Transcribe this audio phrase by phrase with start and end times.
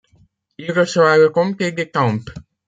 [0.57, 2.31] Il reçoit le comté d'Étampes.